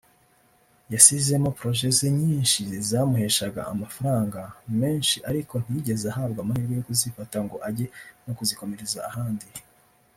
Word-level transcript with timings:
yasizemo 0.93 1.49
projects 1.59 1.99
ze 2.01 2.09
nyinshi 2.21 2.61
zamuheshaga 2.89 3.61
amafaranga 3.73 4.39
menshi 4.79 5.17
ariko 5.29 5.53
ntiyigeze 5.63 6.05
ahabwa 6.11 6.39
amahirwe 6.41 6.73
yo 6.77 6.83
kuzifata 6.89 7.37
ngo 7.45 7.55
ajye 7.69 7.87
no 8.25 8.33
kuzikomereza 8.37 8.99
ahandi 9.09 9.47